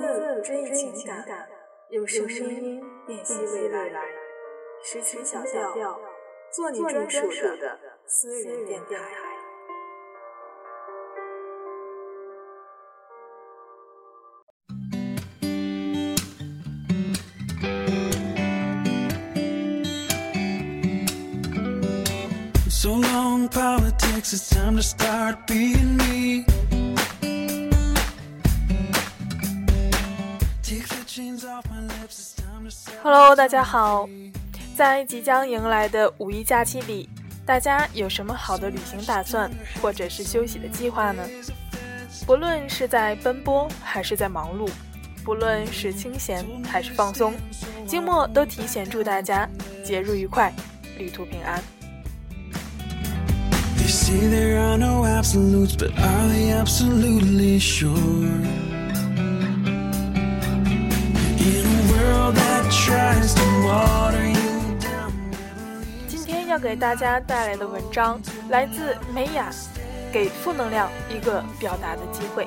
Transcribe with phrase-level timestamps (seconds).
[0.00, 1.48] 字追忆情感，
[1.90, 4.02] 用声音辨析未来。
[4.82, 5.42] 时情小
[5.72, 5.98] 调，
[6.52, 7.26] 做你专属
[7.56, 8.96] 的私人电台。
[33.04, 34.08] Hello，大家好！
[34.74, 37.06] 在即将迎来的五一假期里，
[37.44, 39.50] 大家有什么好的旅行打算，
[39.82, 41.22] 或者是休息的计划呢？
[42.26, 44.70] 不论是在奔波还是在忙碌，
[45.22, 47.34] 不论是清闲还是放松，
[47.86, 49.46] 静默都提前祝大家
[49.84, 50.50] 节日愉快，
[50.96, 51.62] 旅途平安。
[66.06, 69.50] 今天要给大家带来的文章来自美雅，
[70.12, 72.46] 给负能量一个表达的机会。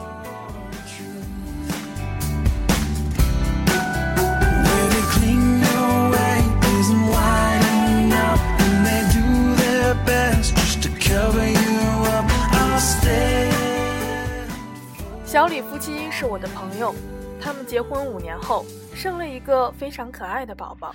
[15.25, 16.95] 小李夫妻是我的朋友，
[17.39, 20.93] 他们结婚五年后生了一个非常可爱的宝宝。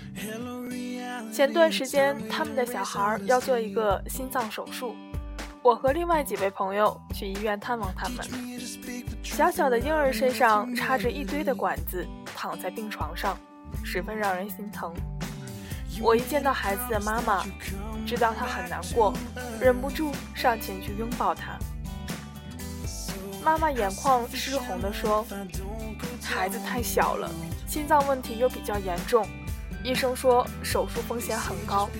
[1.32, 4.94] 前段时间他们的小孩要做一个心脏手术，
[5.62, 8.18] 我和另外几位朋友去医院探望他们。
[9.22, 13.38] 小小的婴儿身上插着一堆的管子，躺在病床上，
[13.84, 14.92] 十分让人心疼。
[16.00, 17.44] 我一见到孩子的妈妈，
[18.06, 19.12] 知道她很难过，
[19.60, 21.56] 忍不住上前去拥抱她。
[23.44, 25.24] 妈妈眼眶湿红地说
[26.32, 27.30] ：“孩子太小了，
[27.68, 29.28] 心脏问题又比较严重，
[29.84, 31.90] 医生说手术风险很高，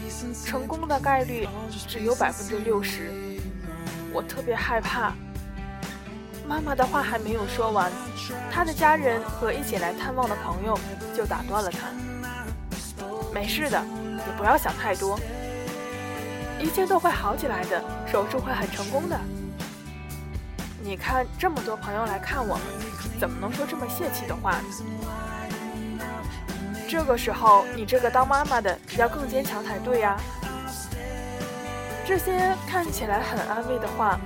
[0.44, 1.46] 成功的概率
[1.86, 3.12] 只有百分之六十。
[4.10, 5.12] 我特别害怕。”
[6.48, 7.92] 妈妈的话还没有说完，
[8.50, 10.76] 她的家人和一起来探望的朋友
[11.14, 11.90] 就打断了她
[13.32, 15.20] ：“没事的，你不要想太多，
[16.58, 19.20] 一切都会好起来的，手术会很成功的。”
[20.82, 22.64] 你看，这么多朋友来看我们，
[23.22, 24.64] 怎么能说这么泄气的话呢？
[26.88, 30.16] 这个时候，你这个当妈妈的要更坚强才对呀。
[32.04, 34.18] 这些看起来很安慰的话，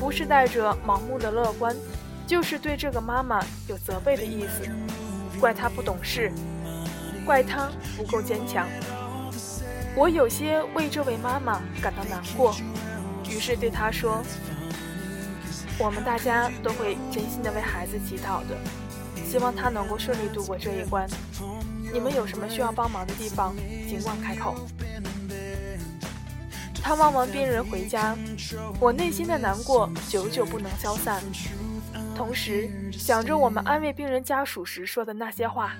[0.00, 1.76] 不是带着盲目的乐观，
[2.26, 4.68] 就是对这个妈妈有责备的意思，
[5.38, 6.32] 怪她不懂事，
[7.24, 8.66] 怪她不够坚强。
[9.94, 12.52] 我有些为这位妈妈感到难过，
[13.30, 14.24] 于是对她说。
[15.78, 18.56] 我们大家都会真心的为孩子祈祷的，
[19.24, 21.08] 希望他能够顺利度过这一关。
[21.92, 23.54] 你们有什么需要帮忙的地方，
[23.88, 24.54] 尽管开口。
[26.82, 28.16] 探望完病人回家，
[28.78, 31.22] 我内心的难过久久不能消散，
[32.14, 35.74] 同时想着我们安慰病人家属时说的那些话：“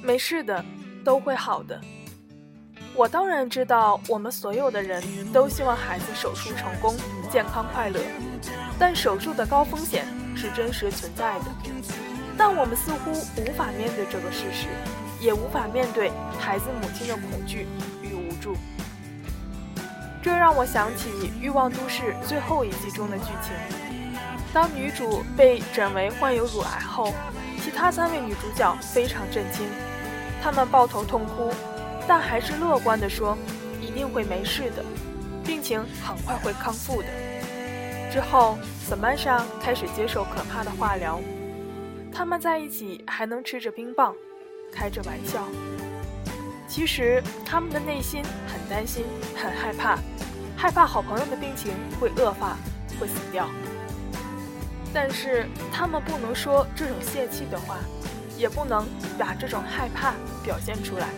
[0.00, 0.64] 没事的，
[1.04, 1.80] 都会好的。”
[3.00, 5.02] 我当然知道，我们所有的人
[5.32, 6.94] 都希望孩子手术成功、
[7.32, 7.98] 健康快乐，
[8.78, 10.04] 但手术的高风险
[10.36, 11.46] 是真实存在的。
[12.36, 14.66] 但我们似乎无法面对这个事实，
[15.18, 17.66] 也无法面对孩子母亲的恐惧
[18.02, 18.54] 与无助。
[20.22, 21.08] 这让我想起
[21.40, 23.54] 《欲望都市》最后一集中的剧情：
[24.52, 27.14] 当女主被诊为患有乳癌后，
[27.64, 29.66] 其他三位女主角非常震惊，
[30.42, 31.50] 她们抱头痛哭。
[32.06, 33.36] 但还是乐观地说，
[33.80, 34.84] 一定会没事的，
[35.44, 37.08] 病情很快会康复的。
[38.12, 41.20] 之后，萨曼莎开始接受可怕的化疗，
[42.12, 44.14] 他们在一起还能吃着冰棒，
[44.72, 45.46] 开着玩笑。
[46.66, 49.04] 其实，他们的内心很担心，
[49.36, 49.96] 很害怕，
[50.56, 52.56] 害怕好朋友的病情会恶化，
[52.98, 53.48] 会死掉。
[54.92, 57.76] 但是，他们不能说这种泄气的话，
[58.36, 58.84] 也不能
[59.16, 60.14] 把这种害怕
[60.44, 61.08] 表现出来。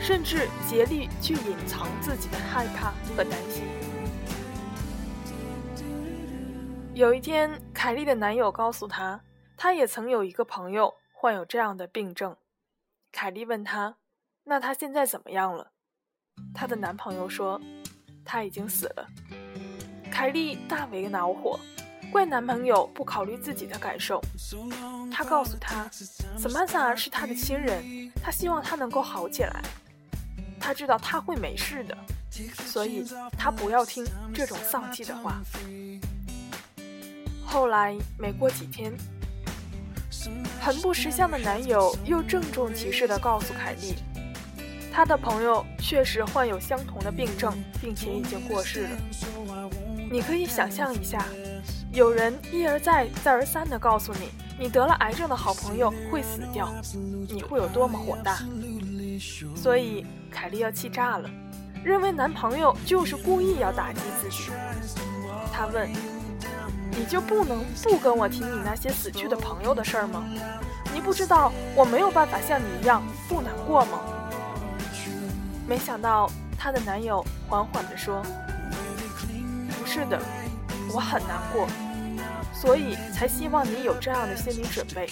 [0.00, 3.64] 甚至竭力去隐藏自己的害怕和担心。
[6.94, 9.20] 有一天，凯莉的男友告诉她，
[9.56, 12.36] 她也曾有一个朋友患有这样的病症。
[13.12, 13.96] 凯莉问他
[14.44, 15.72] ：“那他现在怎么样了？”
[16.54, 17.60] 她的男朋友说
[18.24, 19.06] ：“他已经死了。”
[20.10, 21.58] 凯莉大为恼火，
[22.10, 24.20] 怪男朋友不考虑自己的感受。
[25.10, 25.88] 她告诉他
[26.36, 29.62] ，Samantha 是他的亲人，他希望他能够好起来。
[30.68, 31.96] 他知道他会没事的，
[32.66, 33.02] 所以
[33.38, 34.04] 他不要听
[34.34, 35.40] 这种丧气的话。
[37.42, 38.92] 后来没过几天，
[40.60, 43.94] 很不识相的男友又郑重其事地告诉凯莉，
[44.92, 47.50] 他的朋友确实患有相同的病症，
[47.80, 48.90] 并且已经过世了。
[50.10, 51.24] 你可以想象一下，
[51.94, 54.28] 有人一而再、再而三地告诉你，
[54.60, 56.70] 你得了癌症的好朋友会死掉，
[57.26, 58.40] 你会有多么火大？
[59.56, 60.06] 所以
[60.40, 61.28] 凯莉要气炸了，
[61.82, 64.52] 认为男朋友就是故意要打击自己。
[65.52, 65.90] 她问。
[66.92, 70.24] 你就不能不跟我提你那些死去的朋友的事儿吗？
[70.92, 74.00] 你不知道我没有办法像你一样不难过吗？
[75.66, 78.22] 没想到她的男友缓缓地说
[79.78, 80.20] ：“不是的，
[80.92, 81.66] 我很难过，
[82.52, 85.08] 所以才希望你有这样的心理准备，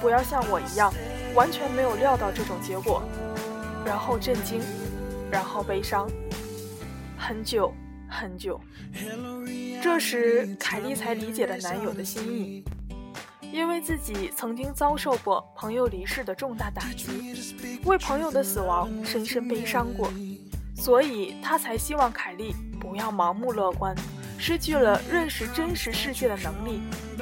[0.00, 0.92] 不要像我一样
[1.34, 3.02] 完全没有料到这种结果，
[3.84, 4.60] 然后震惊，
[5.30, 6.08] 然后悲伤，
[7.18, 7.72] 很久。”
[8.12, 8.60] 很久，
[9.80, 12.64] 这时凯莉才理解了男友的心意，
[13.52, 17.32] 因为自己曾经遭受过朋友离世的重大打击，
[17.84, 20.12] 为朋友的死亡深深悲伤过，
[20.74, 23.94] 所以他才希望凯莉不要盲目乐观，
[24.36, 26.80] 失去了认识真实世界的能力，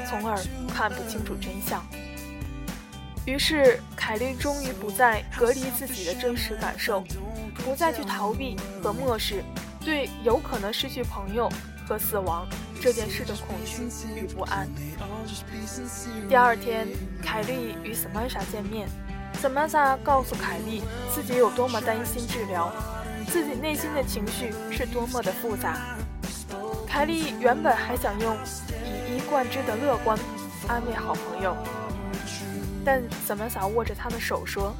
[0.09, 0.43] 从而
[0.75, 1.85] 看不清楚真相。
[3.29, 7.05] 于是，凯莉终于不再隔离自己的真实感受，
[7.57, 9.45] 不再去逃避和漠视。
[9.85, 11.47] 对有可能失去朋友
[11.87, 12.47] 和死亡
[12.81, 13.83] 这件事的恐惧
[14.17, 14.67] 与不安。
[16.27, 16.89] 第二天，
[17.23, 18.89] 凯莉与 Samantha 见面
[19.43, 20.83] ，Samantha 告诉凯莉
[21.15, 22.73] 自己有多么担心治疗，
[23.29, 25.97] 自己内心的情绪是多么的复杂。
[26.87, 28.35] 凯莉原本还想用
[28.87, 30.19] 以一贯之的乐观
[30.67, 31.55] 安慰好朋友，
[32.89, 34.75] 但 Samantha 握着他的手说：“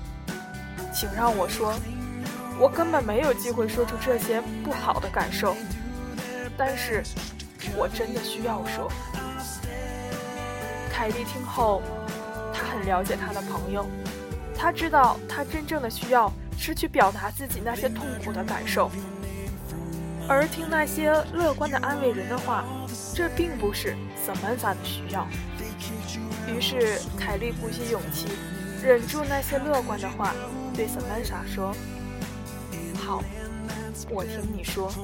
[0.95, 1.75] 请让我说。”
[2.59, 5.55] 我根本没有机会说出这些不好的感受，
[6.57, 7.03] 但是
[7.77, 8.91] 我真的需要说。
[10.91, 11.83] 凯蒂听后，
[12.55, 13.87] 她很了解她的朋友，
[14.57, 18.91] 她知道他真正的需要是去表达自己那些痛苦的感受，
[20.27, 22.65] 而听那些乐观的安慰人的话，
[23.15, 23.95] 这并不是
[24.27, 25.29] Samantha 的需要。
[26.55, 28.27] 于是凯莉鼓起勇气，
[28.83, 30.35] 忍住那些乐观的话，
[30.75, 31.75] 对萨曼莎说。
[32.97, 33.23] 好，
[34.11, 34.91] 我听你说，《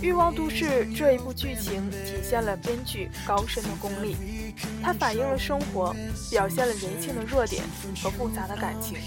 [0.00, 4.16] 欲望都市》这一部剧情体现了编剧高深的功力，
[4.82, 5.94] 它反映了生活，
[6.30, 7.62] 表现了人性的弱点
[8.02, 8.98] 和复杂的感情，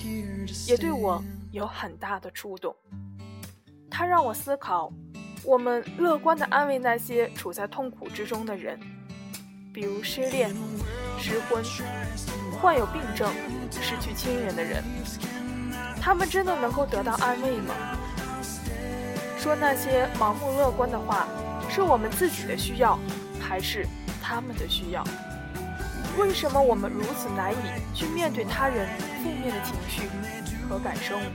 [0.67, 2.75] 也对我有很大的触动。
[3.89, 4.91] 它让我思考，
[5.43, 8.79] 我们乐观地安慰那些处在痛苦之中的人，
[9.77, 10.49] 比如失恋、
[11.19, 11.63] 失婚、
[12.59, 13.31] 患有病症、
[13.79, 14.83] 失去亲人的人。
[16.01, 17.75] 他们真的能够得到安慰吗？
[19.37, 21.27] 说那些盲目乐观的话，
[21.69, 22.97] 是我们自己的需要，
[23.39, 23.85] 还是
[24.19, 25.03] 他们的需要？
[26.17, 27.57] 为什么我们如此难以
[27.93, 28.89] 去面对他人
[29.21, 30.09] 负面的情绪
[30.67, 31.29] 和感受呢？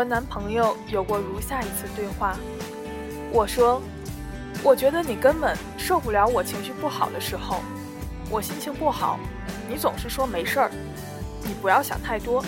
[0.00, 2.34] 和男朋友有过如下一次对话，
[3.30, 3.82] 我说
[4.64, 7.60] ：“我觉得你根本受不了我情绪不好的时候，
[8.30, 9.20] 我心情不好，
[9.68, 10.70] 你总是说没事儿，
[11.44, 12.42] 你不要想太多。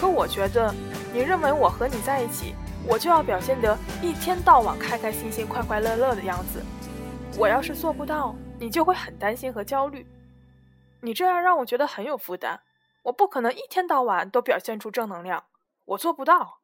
[0.00, 0.72] 可我觉得
[1.12, 2.54] 你认为我和你在一起，
[2.86, 6.62] 我就要表现得一天到晚开开心心、快快乐乐的样子。
[7.36, 10.06] 我要是做不到，你就会很担心和焦虑。
[11.00, 12.60] 你这样让我觉得很有负担，
[13.02, 15.42] 我不可能一天到晚都表现出正能量。”
[15.86, 16.60] 我做不到。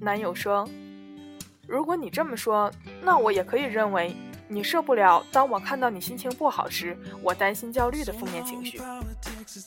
[0.00, 0.68] 男友说
[1.66, 2.72] ：“如果你这么说，
[3.02, 4.16] 那我也可以认为
[4.48, 5.24] 你受不了。
[5.30, 8.80] 当我看到你心情不好时，我担心、焦虑的负面情绪。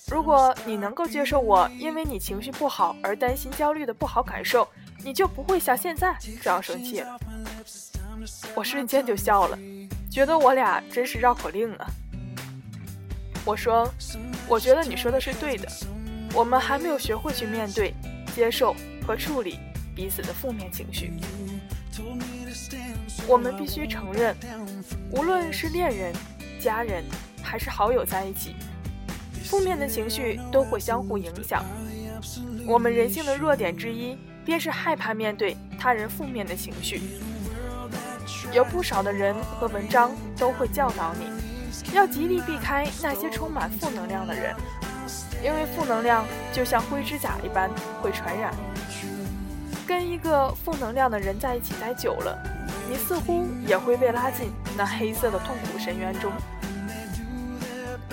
[0.10, 4.67] 如果你能够接受我因为你情绪不好而担心、焦虑的不好感受，
[5.03, 7.19] 你就不会像现在这样生气了。”
[8.55, 9.60] 我瞬间就笑了，
[10.10, 11.86] 觉得我俩真是绕口令啊。
[13.45, 13.88] 我说
[14.50, 15.67] ：“我觉得你说的是对的。”
[16.35, 17.93] 我们还没有学会去面对、
[18.35, 18.75] 接受
[19.07, 19.57] 和处理
[19.95, 21.13] 彼此的负面情绪。
[23.25, 24.35] 我们必须承认，
[25.11, 26.13] 无论是恋人、
[26.59, 27.05] 家人
[27.41, 28.53] 还是好友在一起，
[29.45, 31.63] 负面的情绪都会相互影响。
[32.67, 37.01] 我们人性的弱点之一，便是害怕面对他人负面的情绪。
[38.51, 44.53] 有不少的人和文章都会教导你，要极力避开那些充满负能量的人。
[45.43, 47.69] 因为负能量就像灰指甲一般
[48.01, 48.53] 会传染，
[49.87, 52.37] 跟一个负能量的人在一起待久了，
[52.89, 56.31] 你似乎也会被拉进那黑色的痛苦深渊中。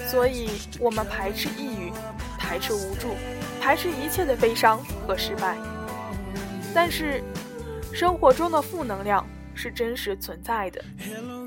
[0.08, 1.90] 所以，我们排斥抑郁，
[2.38, 3.14] 排斥无助，
[3.62, 5.56] 排斥一切的悲伤和失败。
[6.74, 7.22] 但是，
[7.94, 10.84] 生活中的负能量是真实存在的，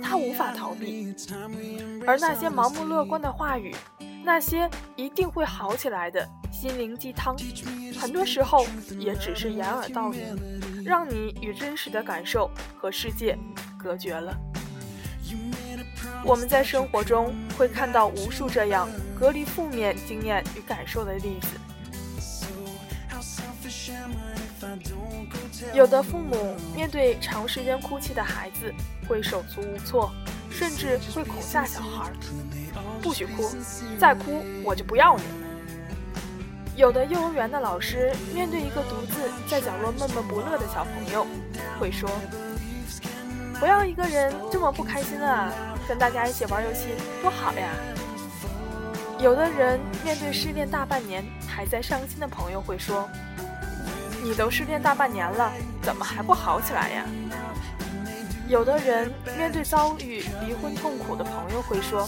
[0.01, 1.13] 它无法逃避。
[2.07, 3.75] 而那些盲目乐观的话语，
[4.25, 7.37] 那些一定会好起来的心灵鸡汤，
[7.95, 8.65] 很多时候
[8.97, 10.35] 也只是掩耳盗铃，
[10.83, 13.37] 让你与真实的感受和世界
[13.77, 14.35] 隔绝了。
[16.23, 21.59] 我们在生活中会看到无数这样隔离负面经验与感受的例子。
[25.71, 28.73] 有的父母面对长时间哭泣的孩子，
[29.07, 30.11] 会手足无措，
[30.57, 32.09] 甚至会恐吓小孩
[33.03, 33.53] ：“不许哭，
[33.99, 35.23] 再哭我就不要你。”
[36.77, 41.27] 有的幼儿园的老师面对一个独自在角落闷闷不乐的小朋友，
[41.77, 42.09] 会说
[43.59, 45.51] ：“不要一个人这么不开心啊，
[45.89, 46.87] 跟大家一起玩游戏
[47.21, 47.69] 多好呀。”
[49.19, 53.09] 有的人面对失恋大半年还在伤心的朋友，会说。
[54.23, 55.51] 你都失恋大半年了，
[55.83, 57.05] 怎么还不好起来呀？
[58.47, 62.07] 有的人面对遭遇离婚痛苦的朋友会说：“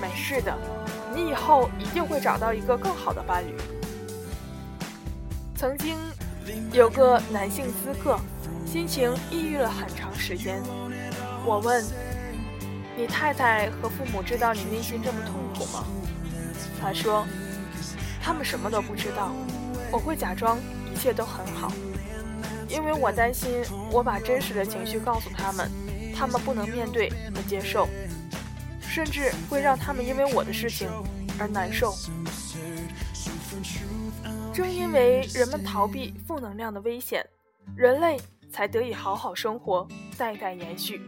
[0.00, 0.56] 没事的，
[1.14, 3.54] 你以后一定会找到一个更好的伴侣。”
[5.54, 5.96] 曾经
[6.72, 8.18] 有个男性咨客，
[8.64, 10.62] 心情抑郁了很长时间。
[11.44, 11.84] 我问
[12.96, 15.84] ：“你太太和父母知道你内心这么痛苦吗？”
[16.80, 17.26] 他说
[18.22, 19.30] ：“他们什么都不知道。”
[19.92, 20.58] 我会假装
[20.92, 21.70] 一切都很好，
[22.68, 25.70] 因为我担心我把真实的情绪告诉他们，
[26.14, 27.88] 他们不能面对和接受，
[28.80, 30.88] 甚至会让他们因为我的事情
[31.38, 31.94] 而难受。
[34.52, 37.26] 正因为人们逃避负能量的危险，
[37.76, 38.20] 人类
[38.52, 41.02] 才得以好好生活，代代延续。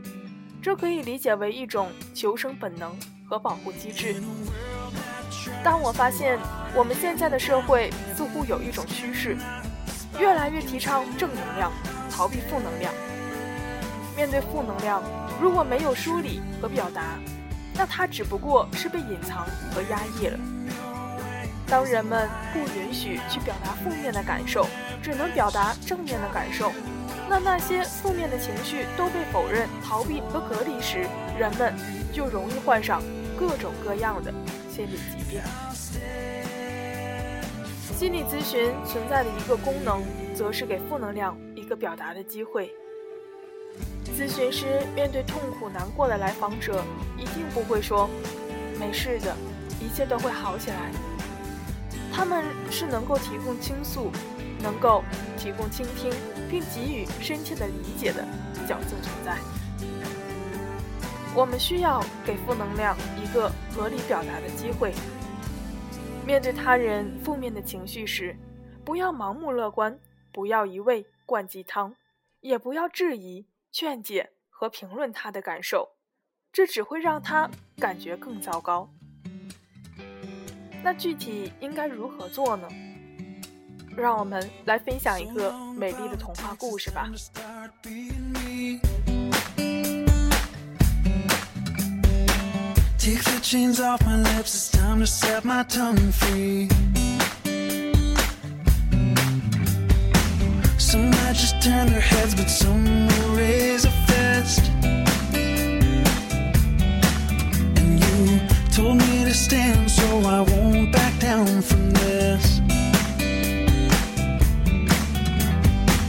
[0.60, 2.96] 这可以理解为一种求生本能
[3.28, 4.20] 和保护机制。
[5.62, 6.38] 当我发现
[6.74, 9.36] 我们现在的社会似乎有一种趋势，
[10.18, 11.72] 越来越提倡正能量，
[12.10, 12.92] 逃避负能量。
[14.16, 15.02] 面对负能量，
[15.40, 17.18] 如果没有梳理和表达，
[17.74, 20.38] 那它只不过是被隐藏和压抑了。
[21.68, 24.66] 当人们不允许去表达负面的感受，
[25.02, 26.72] 只能表达正面的感受，
[27.28, 31.06] 那那些负面的情绪都被否认、逃避和隔离时，
[31.38, 31.74] 人们
[32.12, 33.02] 就容易患上
[33.38, 34.32] 各种各样的。
[34.70, 35.40] 心理疾病，
[37.96, 40.02] 心理咨询存在的一个功能，
[40.34, 42.70] 则是给负能量一个表达的机会。
[44.14, 46.84] 咨询师面对痛苦难过的来访者，
[47.16, 48.06] 一定不会说
[48.78, 49.34] “没事的，
[49.80, 50.92] 一切都会好起来”。
[52.12, 54.12] 他们是能够提供倾诉，
[54.62, 55.02] 能够
[55.38, 56.12] 提供倾听，
[56.50, 58.22] 并给予深切的理解的
[58.68, 59.38] 角色存在。
[61.34, 64.92] 我们需要给负能量一个合理表达的机会。
[66.26, 68.36] 面对他人负面的情绪时，
[68.84, 69.96] 不要盲目乐观，
[70.32, 71.94] 不要一味灌鸡汤，
[72.40, 75.88] 也不要质疑、劝解和评论他的感受，
[76.52, 78.90] 这只会让他感觉更糟糕。
[80.82, 82.68] 那具体应该如何做呢？
[83.96, 87.08] 让我们来分享一个美丽的童话故事吧。
[93.06, 96.68] Take the chains off my lips, it's time to set my tongue free.
[100.76, 104.62] Some might just turn their heads, but some will raise a fist.
[107.78, 108.40] And you
[108.72, 112.60] told me to stand, so I won't back down from this.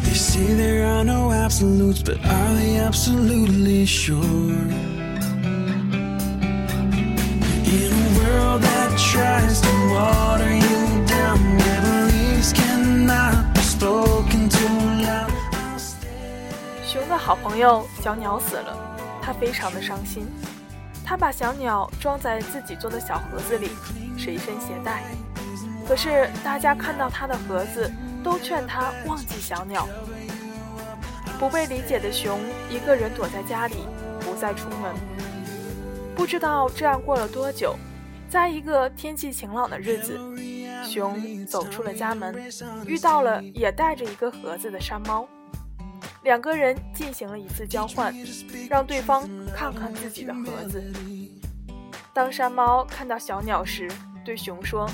[0.02, 4.87] They say there are no absolutes, but are they absolutely sure?
[17.28, 18.74] 好朋友小鸟死了，
[19.22, 20.26] 他非常的伤心。
[21.04, 23.72] 他把小鸟装在自己做的小盒子里，
[24.18, 25.04] 随身携带。
[25.86, 27.92] 可是大家看到他的盒子，
[28.24, 29.86] 都劝他忘记小鸟。
[31.38, 33.76] 不被理解的熊一个人躲在家里，
[34.22, 34.96] 不再出门。
[36.16, 37.76] 不知道这样过了多久。
[38.30, 40.18] 在一个天气晴朗的日子，
[40.86, 42.34] 熊走出了家门，
[42.86, 45.28] 遇到了也带着一个盒子的山猫。
[46.28, 48.14] 两个人进行了一次交换，
[48.70, 50.84] 让对方看看自己的盒子。
[52.14, 53.90] 当山猫看到小鸟时，
[54.26, 54.90] 对熊说：“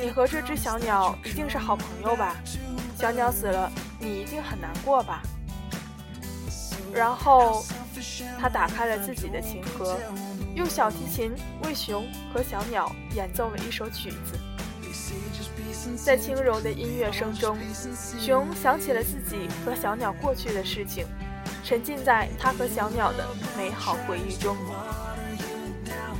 [0.00, 2.36] 你和这只小鸟一定是好朋友吧？
[2.96, 5.20] 小鸟死了，你一定很难过吧？”
[6.90, 7.62] 然后，
[8.40, 10.00] 他打开了自己的琴盒，
[10.54, 14.40] 用小提琴为熊和小鸟演奏了一首曲子。
[15.96, 17.56] 在轻柔的音乐声中，
[18.18, 21.06] 熊想起了自己和小鸟过去的事情，
[21.64, 24.56] 沉浸在他和小鸟的美好回忆中。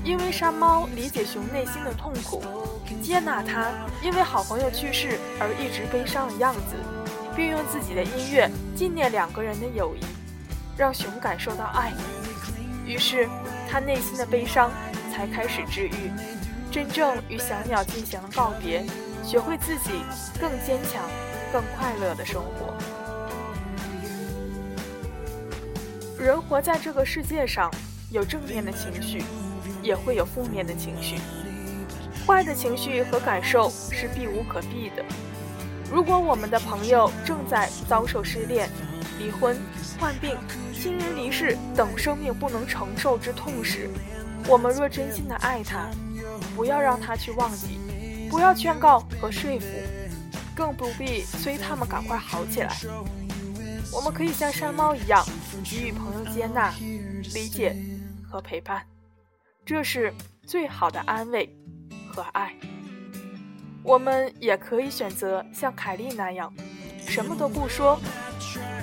[0.02, 2.42] 因为山猫理解熊内心的痛苦，
[3.02, 6.76] 接纳他因为好朋友去世而一直悲伤的样子，
[7.34, 10.00] 并用自己的音乐纪念两个人的友谊，
[10.76, 11.92] 让熊感受到爱。
[12.86, 13.28] 于是，
[13.70, 14.70] 他内心的悲伤
[15.10, 16.10] 才开始治愈，
[16.74, 18.84] 真正与小鸟进行了告别，
[19.22, 20.02] 学会自己
[20.40, 21.08] 更坚强、
[21.52, 22.74] 更快乐的生活。
[26.18, 27.70] 人活在这个世界上，
[28.10, 29.22] 有正面的情绪。
[29.84, 31.16] 也会有负面的情绪，
[32.26, 35.04] 坏的情绪和感受是避无可避的。
[35.92, 38.68] 如果我们的朋友正在遭受失恋、
[39.18, 39.56] 离婚、
[40.00, 40.38] 患病、
[40.72, 43.90] 亲人离世等生命不能承受之痛时，
[44.48, 45.90] 我们若真心的爱他，
[46.54, 47.78] 不要让他去忘记，
[48.30, 49.66] 不要劝告和说服，
[50.54, 52.74] 更不必催他们赶快好起来。
[53.92, 55.24] 我们可以像山猫一样，
[55.64, 56.72] 给予朋友接纳、
[57.34, 57.76] 理解
[58.28, 58.84] 和陪伴。
[59.64, 60.12] 这是
[60.46, 61.48] 最好的安慰
[62.08, 62.54] 和爱。
[63.82, 66.52] 我们也可以选择像凯莉那样，
[67.06, 68.00] 什么都不说，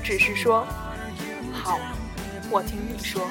[0.04, 0.66] 只是说
[1.52, 1.80] “好，
[2.50, 3.28] 我听你说”。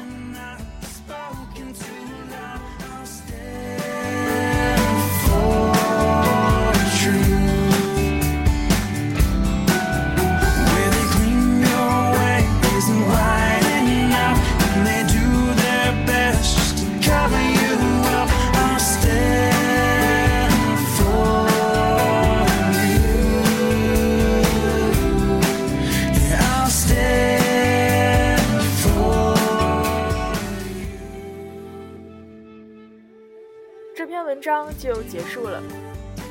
[34.51, 35.63] 章就结束了。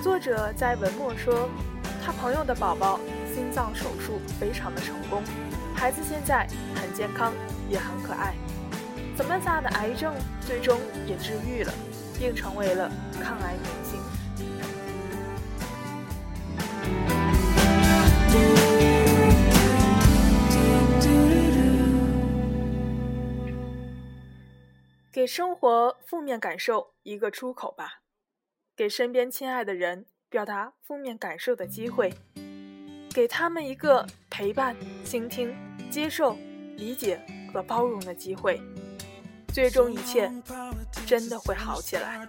[0.04, 1.48] 作者在文末说，
[2.04, 3.00] 他朋友的宝宝
[3.34, 5.24] 心脏手术非常的成功，
[5.74, 7.32] 孩子现在很健康，
[7.70, 8.36] 也很可爱。
[9.16, 10.14] 怎么咋的癌症
[10.46, 10.78] 最终
[11.08, 11.72] 也治愈了，
[12.20, 12.92] 并成为了
[13.24, 14.02] 抗癌明星。
[25.10, 27.99] 给生活负面感受一个出口吧，
[28.80, 32.14] 给身边亲爱的人表达负面感受的机会，
[33.14, 35.54] 给他们一个陪伴、倾听、
[35.92, 36.38] 接受、
[36.78, 37.20] 理解
[37.52, 38.62] 和包容的机会，
[39.50, 40.32] 最终一切
[41.06, 42.26] 真的会好起来。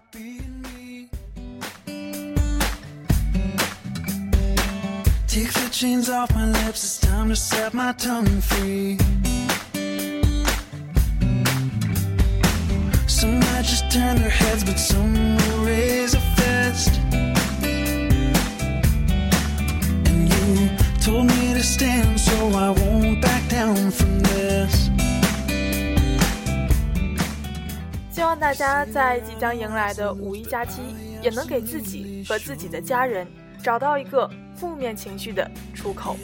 [28.10, 30.80] 希望大家在即将迎来的五一假期，
[31.22, 33.26] 也能给自己和自己的家人
[33.62, 36.16] 找到一个负面情绪的出口。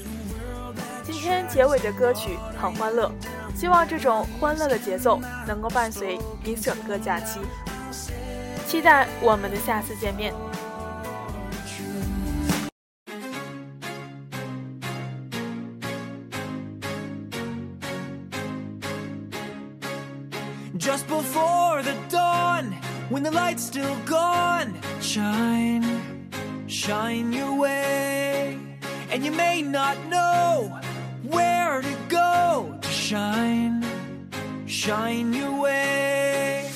[1.04, 3.12] 今天结尾的歌曲很欢乐。
[3.54, 7.40] 希望这种欢乐的节奏能够伴随你整个假期，
[8.66, 10.32] 期待我们的下次见面。
[25.16, 25.82] Shine,
[26.66, 28.58] shine your way.
[29.10, 30.78] And you may not know
[31.22, 33.82] where to go to shine,
[34.66, 36.70] shine your way.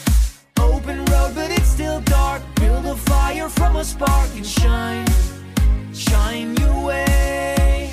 [0.59, 2.43] Open road, but it's still dark.
[2.55, 5.07] Build a fire from a spark and shine,
[5.93, 7.93] shine your way.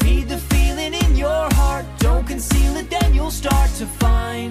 [0.00, 1.84] Feed the feeling in your heart.
[1.98, 4.50] Don't conceal it, then you'll start to find